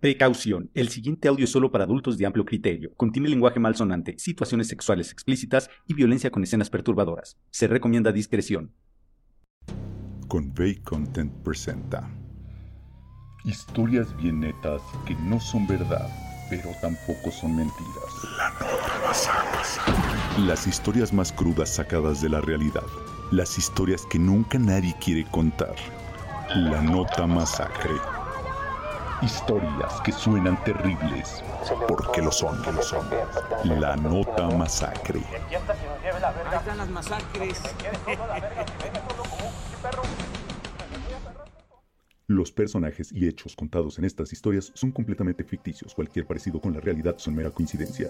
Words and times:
Precaución. 0.00 0.70
El 0.72 0.88
siguiente 0.88 1.28
audio 1.28 1.44
es 1.44 1.50
solo 1.50 1.70
para 1.70 1.84
adultos 1.84 2.16
de 2.16 2.24
amplio 2.24 2.46
criterio. 2.46 2.94
Contiene 2.96 3.28
lenguaje 3.28 3.60
malsonante, 3.60 4.14
situaciones 4.18 4.66
sexuales 4.68 5.12
explícitas 5.12 5.68
y 5.86 5.92
violencia 5.92 6.30
con 6.30 6.42
escenas 6.42 6.70
perturbadoras. 6.70 7.36
Se 7.50 7.66
recomienda 7.66 8.10
discreción. 8.10 8.72
Convey 10.26 10.76
Content 10.76 11.32
presenta 11.42 12.10
Historias 13.44 14.16
bien 14.16 14.40
netas 14.40 14.80
que 15.06 15.14
no 15.16 15.38
son 15.38 15.66
verdad, 15.66 16.08
pero 16.48 16.70
tampoco 16.80 17.30
son 17.30 17.56
mentiras. 17.56 18.24
La 18.38 18.50
nota 18.52 19.06
masacre. 19.06 20.46
Las 20.46 20.66
historias 20.66 21.12
más 21.12 21.30
crudas 21.30 21.74
sacadas 21.74 22.22
de 22.22 22.30
la 22.30 22.40
realidad. 22.40 22.86
Las 23.32 23.58
historias 23.58 24.06
que 24.06 24.18
nunca 24.18 24.58
nadie 24.58 24.94
quiere 24.98 25.26
contar. 25.30 25.74
La 26.54 26.80
nota 26.80 27.26
masacre. 27.26 27.92
Historias 29.22 30.00
que 30.02 30.12
suenan 30.12 30.62
terribles, 30.64 31.44
porque 31.86 32.22
lo 32.22 32.32
son, 32.32 32.60
lo 32.74 32.82
son. 32.82 33.06
La 33.64 33.94
nota 33.94 34.48
masacre. 34.48 35.20
Ahí 35.30 36.56
están 36.56 36.78
las 36.78 36.88
masacres. 36.88 37.60
Los 42.28 42.50
personajes 42.52 43.12
y 43.12 43.28
hechos 43.28 43.54
contados 43.56 43.98
en 43.98 44.04
estas 44.04 44.32
historias 44.32 44.72
son 44.74 44.92
completamente 44.92 45.44
ficticios. 45.44 45.94
Cualquier 45.94 46.26
parecido 46.26 46.60
con 46.60 46.72
la 46.72 46.80
realidad 46.80 47.16
son 47.18 47.34
mera 47.34 47.50
coincidencia. 47.50 48.08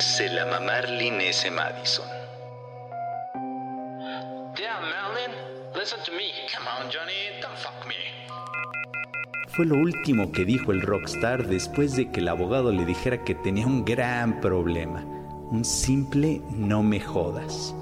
Se 0.00 0.28
la. 0.28 0.46
Madison. 1.52 2.25
Listen 5.86 6.02
to 6.04 6.12
me. 6.18 6.32
Come 6.52 6.66
on, 6.66 6.90
Johnny. 6.90 7.40
Don't 7.40 7.56
fuck 7.58 7.86
me. 7.86 7.94
Fue 9.54 9.64
lo 9.64 9.76
último 9.76 10.32
que 10.32 10.44
dijo 10.44 10.72
el 10.72 10.82
rockstar 10.82 11.46
después 11.46 11.94
de 11.94 12.10
que 12.10 12.18
el 12.18 12.26
abogado 12.26 12.72
le 12.72 12.84
dijera 12.84 13.22
que 13.22 13.36
tenía 13.36 13.68
un 13.68 13.84
gran 13.84 14.40
problema. 14.40 15.04
Un 15.52 15.64
simple 15.64 16.42
no 16.50 16.82
me 16.82 16.98
jodas. 16.98 17.72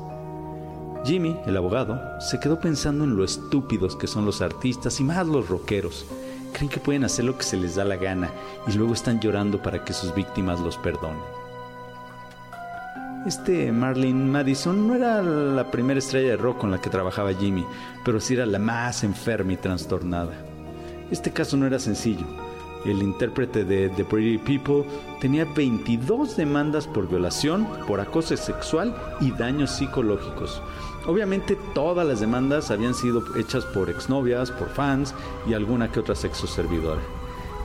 Jimmy, 1.07 1.35
el 1.47 1.57
abogado, 1.57 1.99
se 2.21 2.39
quedó 2.41 2.61
pensando 2.61 3.05
en 3.05 3.17
lo 3.17 3.25
estúpidos 3.25 3.97
que 3.97 4.07
son 4.07 4.27
los 4.27 4.43
artistas 4.43 5.01
y 5.01 5.03
más 5.03 5.27
los 5.27 5.49
rockeros. 5.49 6.05
Creen 6.53 6.69
que 6.69 6.81
pueden 6.81 7.05
hacer 7.05 7.25
lo 7.25 7.39
que 7.39 7.45
se 7.45 7.57
les 7.57 7.77
da 7.77 7.87
la 7.87 7.97
gana 7.97 8.31
y 8.67 8.73
luego 8.73 8.93
están 8.93 9.19
llorando 9.19 9.63
para 9.63 9.83
que 9.83 9.95
sus 9.95 10.15
víctimas 10.15 10.61
los 10.61 10.77
perdonen. 10.77 11.44
Este 13.27 13.73
Marlene 13.73 14.31
Madison 14.31 14.87
no 14.87 14.95
era 14.95 15.23
la 15.23 15.71
primera 15.71 15.99
estrella 15.99 16.31
de 16.31 16.37
rock 16.37 16.59
con 16.59 16.71
la 16.71 16.83
que 16.83 16.91
trabajaba 16.91 17.33
Jimmy, 17.33 17.65
pero 18.05 18.21
sí 18.21 18.35
era 18.35 18.45
la 18.45 18.59
más 18.59 19.03
enferma 19.03 19.55
y 19.55 19.57
trastornada. 19.57 20.35
Este 21.11 21.33
caso 21.33 21.57
no 21.57 21.67
era 21.67 21.79
sencillo. 21.79 22.27
El 22.85 23.03
intérprete 23.03 23.65
de 23.65 23.89
The 23.89 24.05
Pretty 24.05 24.37
People 24.37 24.85
tenía 25.23 25.47
22 25.47 26.37
demandas 26.37 26.87
por 26.87 27.09
violación, 27.09 27.67
por 27.87 27.99
acoso 27.99 28.37
sexual 28.37 28.95
y 29.23 29.31
daños 29.31 29.71
psicológicos. 29.71 30.61
Obviamente 31.07 31.57
todas 31.75 32.07
las 32.07 32.21
demandas 32.21 32.71
habían 32.71 32.93
sido 32.93 33.25
hechas 33.39 33.65
por 33.65 33.89
exnovias, 33.89 34.51
por 34.51 34.69
fans 34.69 35.15
y 35.49 35.55
alguna 35.55 35.91
que 35.91 36.01
otra 36.01 36.15
sexo 36.15 36.47
servidora. 36.47 37.01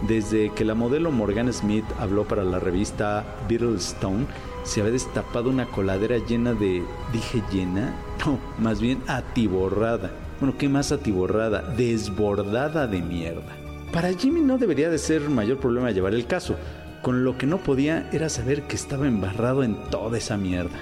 Desde 0.08 0.52
que 0.52 0.64
la 0.64 0.76
modelo 0.76 1.12
Morgan 1.12 1.52
Smith 1.52 1.86
habló 2.00 2.26
para 2.26 2.44
la 2.44 2.60
revista 2.60 3.26
Beatle 3.50 3.76
Stone, 3.78 4.28
se 4.64 4.80
había 4.80 4.94
destapado 4.94 5.50
una 5.50 5.66
coladera 5.66 6.18
llena 6.18 6.54
de... 6.54 6.84
¿Dije 7.12 7.44
llena? 7.52 7.94
No, 8.26 8.38
más 8.58 8.82
bien 8.82 9.02
atiborrada. 9.08 10.12
Bueno, 10.42 10.58
¿qué 10.58 10.68
más 10.68 10.92
atiborrada? 10.92 11.62
Desbordada 11.62 12.86
de 12.86 13.02
mierda. 13.02 13.56
Para 13.94 14.14
Jimmy 14.14 14.42
no 14.42 14.58
debería 14.58 14.90
de 14.90 14.98
ser 14.98 15.30
mayor 15.30 15.58
problema 15.58 15.92
llevar 15.92 16.14
el 16.14 16.28
caso. 16.28 16.56
Con 17.02 17.24
lo 17.24 17.38
que 17.38 17.48
no 17.48 17.60
podía 17.60 18.10
era 18.12 18.28
saber 18.28 18.64
que 18.64 18.76
estaba 18.76 19.08
embarrado 19.08 19.64
en 19.64 19.76
toda 19.90 20.18
esa 20.18 20.38
mierda. 20.38 20.78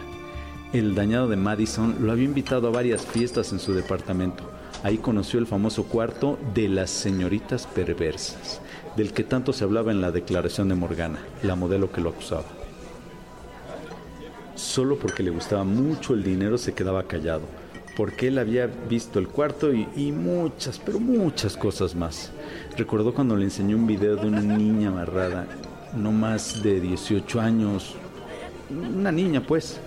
El 0.73 0.95
dañado 0.95 1.27
de 1.27 1.37
Madison 1.37 1.95
lo 2.01 2.11
había 2.11 2.25
invitado 2.25 2.67
a 2.67 2.71
varias 2.71 3.05
fiestas 3.05 3.53
en 3.53 3.59
su 3.59 3.73
departamento. 3.73 4.43
Ahí 4.83 4.97
conoció 4.97 5.39
el 5.39 5.47
famoso 5.47 5.85
cuarto 5.85 6.37
de 6.53 6.67
las 6.67 6.89
señoritas 6.89 7.65
perversas, 7.67 8.61
del 8.97 9.13
que 9.13 9.23
tanto 9.23 9.53
se 9.53 9.63
hablaba 9.63 9.91
en 9.91 10.01
la 10.01 10.11
declaración 10.11 10.69
de 10.69 10.75
Morgana, 10.75 11.19
la 11.43 11.55
modelo 11.55 11.91
que 11.91 12.01
lo 12.01 12.09
acusaba. 12.09 12.45
Solo 14.55 14.97
porque 14.97 15.21
le 15.21 15.29
gustaba 15.29 15.63
mucho 15.63 16.15
el 16.15 16.23
dinero 16.23 16.57
se 16.57 16.73
quedaba 16.73 17.03
callado, 17.03 17.43
porque 17.95 18.29
él 18.29 18.39
había 18.39 18.65
visto 18.65 19.19
el 19.19 19.27
cuarto 19.27 19.71
y, 19.71 20.11
muchas, 20.11 20.81
pero 20.83 20.99
muchas 20.99 21.55
cosas 21.55 21.93
más. 21.93 22.31
Recordó 22.75 23.13
cuando 23.13 23.35
le 23.35 23.43
enseñó 23.43 23.77
un 23.77 23.85
video 23.85 24.15
de 24.15 24.27
una 24.27 24.41
niña 24.41 24.89
amarrada, 24.89 25.45
no 25.95 26.11
más 26.11 26.63
de 26.63 26.81
18 26.81 27.39
años, 27.39 27.93
una 28.71 29.11
niña 29.11 29.41
pues. 29.41 29.79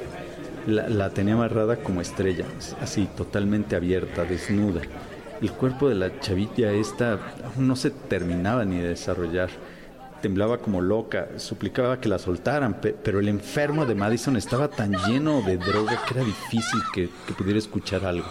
La 0.67 1.11
tenía 1.11 1.35
amarrada 1.35 1.77
como 1.77 2.01
estrella, 2.01 2.45
así 2.81 3.09
totalmente 3.17 3.75
abierta, 3.75 4.25
desnuda. 4.25 4.83
El 5.41 5.53
cuerpo 5.53 5.89
de 5.89 5.95
la 5.95 6.21
chavilla 6.21 6.73
esta 6.73 7.19
aún 7.45 7.67
no 7.67 7.77
se 7.77 7.91
terminaba 7.91 8.65
ni 8.65 8.79
de 8.79 8.89
desarrollar 8.89 9.49
temblaba 10.21 10.59
como 10.59 10.81
loca, 10.81 11.29
suplicaba 11.39 12.01
que 12.01 12.09
la 12.09 12.19
soltaran, 12.19 12.81
pero 12.81 13.21
el 13.21 13.29
enfermo 13.29 13.87
de 13.87 13.95
Madison 13.95 14.37
estaba 14.37 14.69
tan 14.69 14.93
lleno 15.07 15.43
de 15.43 15.57
droga 15.57 16.03
que 16.05 16.15
era 16.15 16.25
difícil 16.25 16.81
que, 16.93 17.09
que, 17.27 17.33
pudiera 17.33 17.59
escuchar 17.59 18.05
algo. 18.05 18.29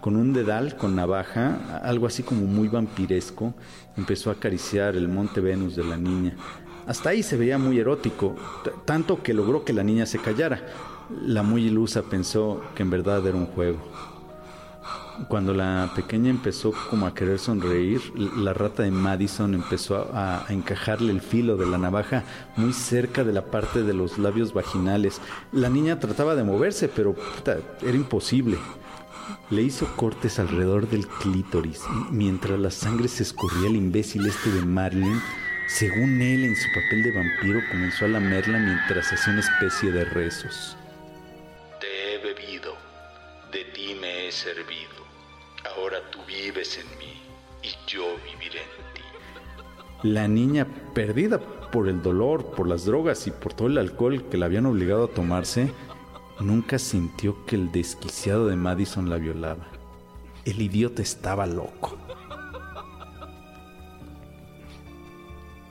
Con 0.00 0.16
un 0.16 0.32
dedal, 0.32 0.76
con 0.76 0.96
navaja, 0.96 1.80
algo 1.82 2.06
así 2.06 2.22
como 2.22 2.46
muy 2.46 2.68
vampiresco, 2.68 3.54
empezó 3.96 4.30
a 4.30 4.34
acariciar 4.34 4.96
el 4.96 5.08
monte 5.08 5.40
Venus 5.40 5.76
de 5.76 5.84
la 5.84 5.96
niña. 5.96 6.34
Hasta 6.86 7.10
ahí 7.10 7.22
se 7.22 7.36
veía 7.36 7.56
muy 7.56 7.78
erótico, 7.78 8.36
tanto 8.84 9.22
que 9.22 9.32
logró 9.32 9.64
que 9.64 9.72
la 9.72 9.82
niña 9.82 10.04
se 10.04 10.18
callara. 10.18 10.60
La 11.22 11.42
muy 11.42 11.66
ilusa 11.66 12.02
pensó 12.02 12.62
que 12.74 12.82
en 12.82 12.90
verdad 12.90 13.26
era 13.26 13.36
un 13.36 13.46
juego. 13.46 13.78
Cuando 15.28 15.54
la 15.54 15.92
pequeña 15.94 16.30
empezó 16.30 16.72
como 16.90 17.06
a 17.06 17.14
querer 17.14 17.38
sonreír, 17.38 18.00
la 18.36 18.52
rata 18.52 18.82
de 18.82 18.90
Madison 18.90 19.54
empezó 19.54 20.10
a, 20.12 20.44
encajarle 20.48 21.12
el 21.12 21.20
filo 21.20 21.56
de 21.56 21.66
la 21.66 21.78
navaja 21.78 22.24
muy 22.56 22.72
cerca 22.72 23.22
de 23.22 23.32
la 23.32 23.44
parte 23.46 23.82
de 23.82 23.94
los 23.94 24.18
labios 24.18 24.52
vaginales. 24.52 25.20
La 25.52 25.68
niña 25.68 26.00
trataba 26.00 26.34
de 26.34 26.42
moverse, 26.42 26.88
pero 26.88 27.14
puta, 27.14 27.58
era 27.82 27.96
imposible. 27.96 28.58
Le 29.50 29.62
hizo 29.62 29.86
cortes 29.96 30.38
alrededor 30.38 30.88
del 30.88 31.06
clítoris, 31.06 31.82
mientras 32.10 32.58
la 32.58 32.70
sangre 32.70 33.08
se 33.08 33.22
escurría 33.22 33.68
el 33.68 33.76
imbécil 33.76 34.26
este 34.26 34.50
de 34.50 34.62
Marilyn. 34.62 35.20
Según 35.68 36.20
él, 36.20 36.44
en 36.44 36.56
su 36.56 36.68
papel 36.74 37.02
de 37.04 37.12
vampiro, 37.12 37.60
comenzó 37.70 38.04
a 38.04 38.08
lamerla 38.08 38.58
mientras 38.58 39.12
hacía 39.12 39.32
una 39.32 39.40
especie 39.40 39.92
de 39.92 40.04
rezos. 40.04 40.76
Te 41.80 42.14
he 42.14 42.18
bebido, 42.18 42.74
de 43.52 43.64
ti 43.66 43.96
me 44.00 44.28
he 44.28 44.32
servido. 44.32 44.93
Ahora 45.76 45.98
tú 46.10 46.20
vives 46.26 46.78
en 46.78 46.86
mí 46.98 47.14
y 47.62 47.90
yo 47.90 48.04
viviré 48.24 48.60
en 48.60 48.94
ti. 48.94 50.08
La 50.08 50.28
niña, 50.28 50.66
perdida 50.94 51.38
por 51.70 51.88
el 51.88 52.02
dolor, 52.02 52.52
por 52.52 52.68
las 52.68 52.84
drogas 52.84 53.26
y 53.26 53.30
por 53.30 53.54
todo 53.54 53.68
el 53.68 53.78
alcohol 53.78 54.28
que 54.28 54.36
la 54.36 54.46
habían 54.46 54.66
obligado 54.66 55.04
a 55.04 55.08
tomarse, 55.08 55.72
nunca 56.40 56.78
sintió 56.78 57.44
que 57.46 57.56
el 57.56 57.72
desquiciado 57.72 58.46
de 58.46 58.56
Madison 58.56 59.10
la 59.10 59.16
violaba. 59.16 59.66
El 60.44 60.60
idiota 60.60 61.02
estaba 61.02 61.46
loco. 61.46 61.96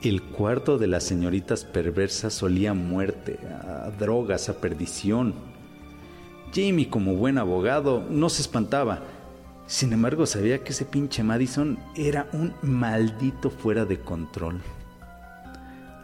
El 0.02 0.20
cuarto 0.22 0.76
de 0.76 0.86
las 0.86 1.04
señoritas 1.04 1.64
perversas 1.64 2.42
olía 2.42 2.72
a 2.72 2.74
muerte, 2.74 3.38
a 3.66 3.90
drogas, 3.98 4.50
a 4.50 4.60
perdición. 4.60 5.32
Jimmy, 6.52 6.86
como 6.86 7.14
buen 7.14 7.38
abogado, 7.38 8.04
no 8.10 8.28
se 8.28 8.42
espantaba. 8.42 9.00
Sin 9.66 9.92
embargo, 9.94 10.26
sabía 10.26 10.62
que 10.62 10.72
ese 10.72 10.84
pinche 10.84 11.22
Madison 11.22 11.78
era 11.96 12.28
un 12.32 12.52
maldito 12.62 13.48
fuera 13.48 13.86
de 13.86 13.98
control. 13.98 14.60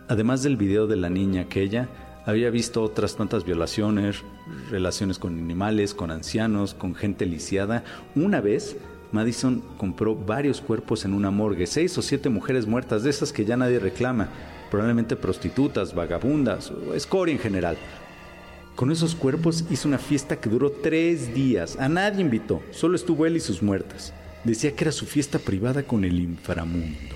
Además 0.08 0.42
del 0.42 0.56
video 0.56 0.86
de 0.86 0.96
la 0.96 1.10
niña 1.10 1.42
aquella, 1.42 1.88
había 2.24 2.50
visto 2.50 2.82
otras 2.82 3.16
tantas 3.16 3.44
violaciones, 3.44 4.22
relaciones 4.70 5.18
con 5.18 5.38
animales, 5.38 5.94
con 5.94 6.10
ancianos, 6.10 6.74
con 6.74 6.94
gente 6.94 7.26
lisiada. 7.26 7.84
Una 8.14 8.40
vez, 8.40 8.76
Madison 9.12 9.62
compró 9.76 10.14
varios 10.16 10.60
cuerpos 10.60 11.04
en 11.04 11.12
una 11.12 11.30
morgue, 11.30 11.66
seis 11.66 11.96
o 11.98 12.02
siete 12.02 12.28
mujeres 12.28 12.66
muertas, 12.66 13.02
de 13.02 13.10
esas 13.10 13.32
que 13.32 13.44
ya 13.44 13.56
nadie 13.56 13.78
reclama, 13.78 14.28
probablemente 14.70 15.16
prostitutas, 15.16 15.94
vagabundas 15.94 16.70
o 16.70 16.94
escoria 16.94 17.34
en 17.34 17.40
general. 17.40 17.76
Con 18.80 18.90
esos 18.90 19.14
cuerpos 19.14 19.66
hizo 19.68 19.88
una 19.88 19.98
fiesta 19.98 20.40
que 20.40 20.48
duró 20.48 20.72
tres 20.72 21.34
días. 21.34 21.76
A 21.78 21.86
nadie 21.90 22.22
invitó, 22.22 22.62
solo 22.70 22.96
estuvo 22.96 23.26
él 23.26 23.36
y 23.36 23.40
sus 23.40 23.62
muertas. 23.62 24.14
Decía 24.42 24.74
que 24.74 24.84
era 24.84 24.90
su 24.90 25.04
fiesta 25.04 25.38
privada 25.38 25.82
con 25.82 26.02
el 26.02 26.18
inframundo. 26.18 27.14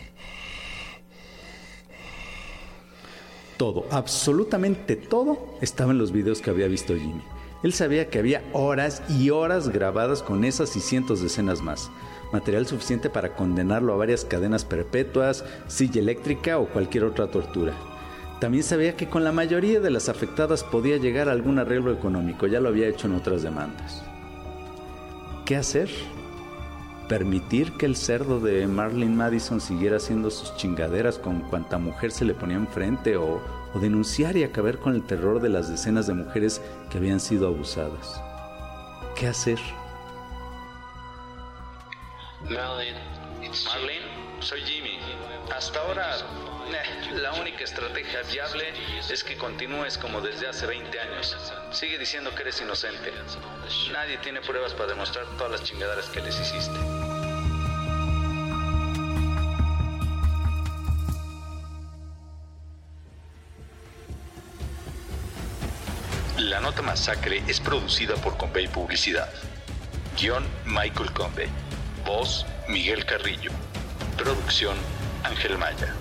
Todo, 3.56 3.86
absolutamente 3.90 4.94
todo, 4.94 5.56
estaba 5.62 5.92
en 5.92 5.96
los 5.96 6.12
videos 6.12 6.42
que 6.42 6.50
había 6.50 6.66
visto 6.66 6.94
Jimmy. 6.96 7.22
Él 7.62 7.72
sabía 7.72 8.10
que 8.10 8.18
había 8.18 8.44
horas 8.52 9.02
y 9.08 9.30
horas 9.30 9.70
grabadas 9.70 10.22
con 10.22 10.44
esas 10.44 10.76
y 10.76 10.80
cientos 10.80 11.22
de 11.22 11.28
escenas 11.28 11.62
más. 11.62 11.90
material 12.30 12.66
suficiente 12.66 13.08
para 13.08 13.36
condenarlo 13.36 13.94
a 13.94 13.96
varias 13.96 14.26
cadenas 14.26 14.66
perpetuas, 14.66 15.46
silla 15.66 16.02
eléctrica 16.02 16.58
o 16.58 16.68
cualquier 16.68 17.04
otra 17.04 17.30
tortura. 17.30 17.72
También 18.40 18.64
sabía 18.64 18.96
que 18.96 19.08
con 19.08 19.24
la 19.24 19.32
mayoría 19.32 19.80
de 19.80 19.90
las 19.90 20.08
afectadas 20.08 20.64
podía 20.64 20.96
llegar 20.96 21.28
a 21.28 21.32
algún 21.32 21.58
arreglo 21.58 21.92
económico, 21.92 22.46
ya 22.46 22.60
lo 22.60 22.68
había 22.68 22.88
hecho 22.88 23.06
en 23.06 23.14
otras 23.14 23.42
demandas. 23.42 24.02
¿Qué 25.46 25.56
hacer? 25.56 25.88
¿Permitir 27.08 27.72
que 27.72 27.86
el 27.86 27.96
cerdo 27.96 28.40
de 28.40 28.66
Marlene 28.66 29.14
Madison 29.14 29.60
siguiera 29.60 29.98
haciendo 29.98 30.30
sus 30.30 30.56
chingaderas 30.56 31.18
con 31.18 31.40
cuanta 31.42 31.78
mujer 31.78 32.10
se 32.10 32.24
le 32.24 32.34
ponía 32.34 32.56
enfrente 32.56 33.16
o, 33.16 33.42
o 33.74 33.78
denunciar 33.78 34.36
y 34.36 34.44
acabar 34.44 34.78
con 34.78 34.94
el 34.94 35.04
terror 35.04 35.40
de 35.40 35.50
las 35.50 35.68
decenas 35.68 36.06
de 36.06 36.14
mujeres 36.14 36.62
que 36.90 36.98
habían 36.98 37.20
sido 37.20 37.48
abusadas? 37.48 38.20
¿Qué 39.16 39.26
hacer? 39.26 39.58
Marlene, 42.50 44.23
soy 44.44 44.62
Jimmy. 44.62 44.98
Hasta 45.54 45.80
ahora, 45.80 46.16
eh, 46.18 47.14
la 47.14 47.32
única 47.32 47.64
estrategia 47.64 48.22
viable 48.22 48.74
es 49.10 49.24
que 49.24 49.36
continúes 49.36 49.96
como 49.96 50.20
desde 50.20 50.46
hace 50.46 50.66
20 50.66 51.00
años. 51.00 51.36
Sigue 51.72 51.98
diciendo 51.98 52.34
que 52.34 52.42
eres 52.42 52.60
inocente. 52.60 53.12
Nadie 53.92 54.18
tiene 54.18 54.40
pruebas 54.42 54.74
para 54.74 54.88
demostrar 54.88 55.24
todas 55.38 55.52
las 55.52 55.62
chingaderas 55.62 56.06
que 56.06 56.20
les 56.20 56.38
hiciste. 56.38 56.78
La 66.38 66.60
Nota 66.60 66.82
Masacre 66.82 67.42
es 67.48 67.60
producida 67.60 68.16
por 68.16 68.36
Convey 68.36 68.68
Publicidad. 68.68 69.32
Guión 70.20 70.44
Michael 70.66 71.12
Convey. 71.12 71.48
Voz 72.04 72.44
Miguel 72.68 73.06
Carrillo. 73.06 73.50
Producción 74.16 74.76
Ángel 75.24 75.58
Maya. 75.58 75.92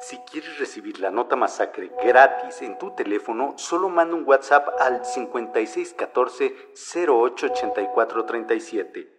Si 0.00 0.18
quieres 0.18 0.58
recibir 0.58 1.00
la 1.00 1.10
nota 1.10 1.36
masacre 1.36 1.90
gratis 2.04 2.60
en 2.62 2.78
tu 2.78 2.94
teléfono, 2.94 3.54
solo 3.56 3.88
manda 3.88 4.14
un 4.14 4.24
WhatsApp 4.26 4.68
al 4.78 5.04
5614 5.04 6.54
088437. 6.74 9.15